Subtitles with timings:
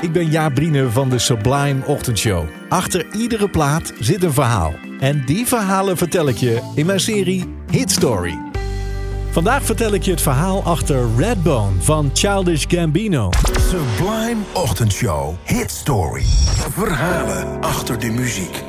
[0.00, 2.44] Ik ben Jaap Brine van de Sublime Ochtendshow.
[2.68, 4.74] Achter iedere plaat zit een verhaal.
[5.00, 8.38] En die verhalen vertel ik je in mijn serie Hit Story.
[9.30, 13.30] Vandaag vertel ik je het verhaal achter Redbone van Childish Gambino.
[13.68, 15.34] Sublime Ochtendshow.
[15.44, 16.24] Hit Story.
[16.72, 18.62] Verhalen achter de muziek.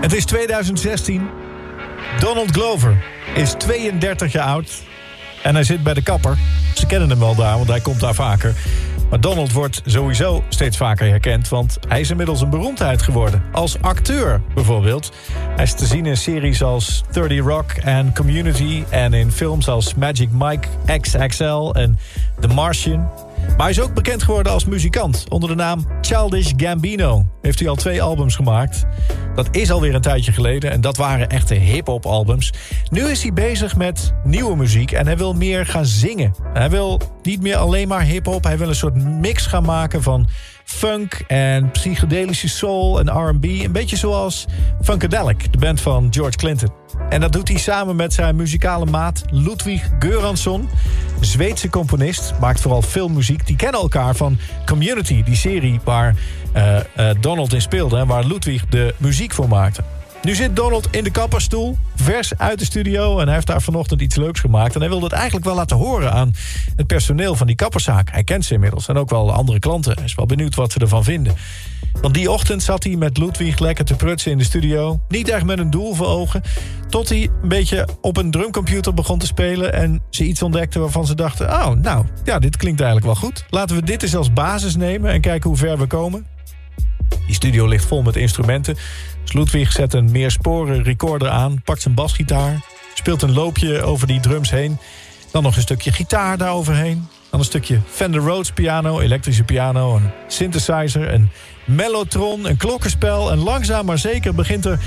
[0.00, 1.28] Het is 2016.
[2.20, 3.04] Donald Glover
[3.34, 4.82] is 32 jaar oud.
[5.42, 6.38] En hij zit bij de kapper.
[6.74, 8.54] Ze kennen hem wel daar, want hij komt daar vaker.
[9.10, 11.48] Maar Donald wordt sowieso steeds vaker herkend...
[11.48, 13.42] want hij is inmiddels een beroemdheid geworden.
[13.52, 15.12] Als acteur bijvoorbeeld.
[15.56, 18.84] Hij is te zien in series als 30 Rock en Community...
[18.88, 20.68] en in films als Magic Mike
[21.00, 21.98] XXL en
[22.40, 23.10] The Martian...
[23.46, 25.24] Maar hij is ook bekend geworden als muzikant.
[25.28, 28.84] Onder de naam Childish Gambino heeft hij al twee albums gemaakt.
[29.34, 32.52] Dat is alweer een tijdje geleden en dat waren echte hip-hop albums.
[32.90, 36.34] Nu is hij bezig met nieuwe muziek en hij wil meer gaan zingen.
[36.52, 40.28] Hij wil niet meer alleen maar hip-hop, hij wil een soort mix gaan maken van
[40.64, 43.44] funk en psychedelische soul en R&B.
[43.44, 44.46] Een beetje zoals
[44.82, 46.81] Funkadelic, de band van George Clinton.
[47.08, 50.68] En dat doet hij samen met zijn muzikale maat Ludwig Göransson.
[51.20, 53.46] Zweedse componist, maakt vooral filmmuziek.
[53.46, 56.14] Die kennen elkaar van Community, die serie waar
[56.56, 57.96] uh, uh, Donald in speelde...
[57.96, 59.82] en waar Ludwig de muziek voor maakte.
[60.22, 63.18] Nu zit Donald in de kapperstoel, vers uit de studio...
[63.18, 64.74] en hij heeft daar vanochtend iets leuks gemaakt.
[64.74, 66.32] En hij wilde het eigenlijk wel laten horen aan
[66.76, 68.10] het personeel van die kapperszaak.
[68.10, 69.94] Hij kent ze inmiddels en ook wel andere klanten.
[69.94, 71.34] Hij is wel benieuwd wat ze ervan vinden.
[72.00, 75.00] Want die ochtend zat hij met Ludwig lekker te prutsen in de studio.
[75.08, 76.42] Niet echt met een doel voor ogen.
[76.88, 79.72] Tot hij een beetje op een drumcomputer begon te spelen...
[79.72, 81.48] en ze iets ontdekte waarvan ze dachten...
[81.48, 83.44] oh, nou, ja, dit klinkt eigenlijk wel goed.
[83.50, 86.26] Laten we dit eens als basis nemen en kijken hoe ver we komen.
[87.42, 88.76] Studio ligt vol met instrumenten.
[89.22, 92.64] Dus Ludwig zet een meersporen recorder aan, pakt zijn basgitaar...
[92.94, 94.78] speelt een loopje over die drums heen...
[95.30, 97.08] dan nog een stukje gitaar daaroverheen...
[97.30, 99.96] dan een stukje Fender Rhodes piano, elektrische piano...
[99.96, 101.30] een synthesizer, een
[101.64, 103.30] mellotron, een klokkenspel...
[103.30, 104.78] en langzaam maar zeker begint er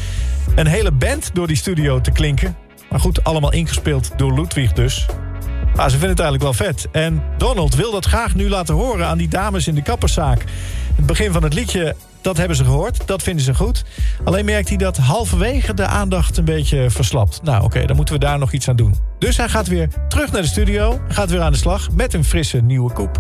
[0.56, 2.58] een hele band door die studio te klinken.
[2.90, 5.06] Maar goed, allemaal ingespeeld door Ludwig dus.
[5.76, 6.88] Maar ze vinden het eigenlijk wel vet.
[6.92, 10.44] En Donald wil dat graag nu laten horen aan die dames in de kapperszaak.
[10.96, 13.08] Het begin van het liedje, dat hebben ze gehoord.
[13.08, 13.84] Dat vinden ze goed.
[14.24, 17.42] Alleen merkt hij dat halverwege de aandacht een beetje verslapt.
[17.44, 18.96] Nou oké, dan moeten we daar nog iets aan doen.
[19.20, 21.00] Dus hij gaat weer terug naar de studio.
[21.08, 23.20] Gaat weer aan de slag met een frisse nieuwe koep.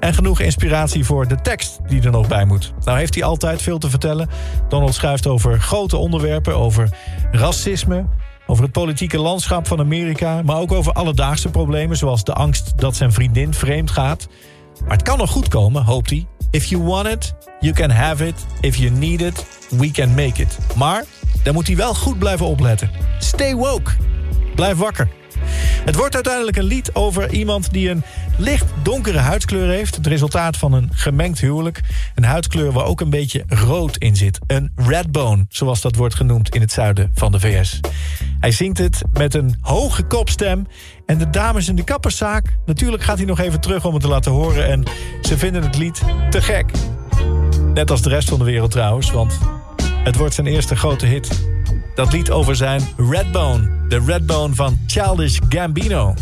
[0.00, 2.72] En genoeg inspiratie voor de tekst die er nog bij moet.
[2.84, 4.28] Nou heeft hij altijd veel te vertellen.
[4.68, 6.88] Donald schrijft over grote onderwerpen, over
[7.32, 8.06] racisme...
[8.46, 10.42] over het politieke landschap van Amerika...
[10.42, 11.96] maar ook over alledaagse problemen...
[11.96, 14.28] zoals de angst dat zijn vriendin vreemd gaat.
[14.82, 16.26] Maar het kan nog goed komen, hoopt hij.
[16.50, 18.34] If you want it, you can have it.
[18.60, 20.58] If you need it, we can make it.
[20.76, 21.04] Maar
[21.42, 22.90] dan moet hij wel goed blijven opletten.
[23.18, 23.90] Stay woke.
[24.54, 25.08] Blijf wakker.
[25.84, 28.02] Het wordt uiteindelijk een lied over iemand die een
[28.40, 29.96] licht donkere huidskleur heeft.
[29.96, 31.80] Het resultaat van een gemengd huwelijk.
[32.14, 34.38] Een huidskleur waar ook een beetje rood in zit.
[34.46, 37.80] Een redbone, zoals dat wordt genoemd in het zuiden van de VS.
[38.40, 40.66] Hij zingt het met een hoge kopstem.
[41.06, 44.08] En de dames in de kapperszaak, natuurlijk gaat hij nog even terug om het te
[44.08, 44.66] laten horen.
[44.66, 44.82] En
[45.22, 46.70] ze vinden het lied te gek.
[47.74, 49.38] Net als de rest van de wereld trouwens, want
[50.04, 51.48] het wordt zijn eerste grote hit.
[51.94, 56.14] Dat lied over zijn Redbone, de Redbone van Childish Gambino.